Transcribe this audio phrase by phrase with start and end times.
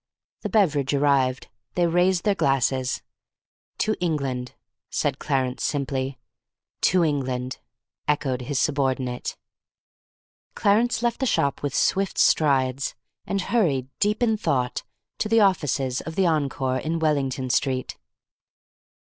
[0.41, 1.47] The beverage arrived.
[1.75, 3.03] They raised their glasses.
[3.77, 4.55] "To England,"
[4.89, 6.17] said Clarence simply.
[6.81, 7.59] "To England,"
[8.07, 9.37] echoed his subordinate.
[10.55, 12.95] Clarence left the shop with swift strides,
[13.27, 14.81] and hurried, deep in thought,
[15.19, 17.95] to the offices of the Encore in Wellington Street.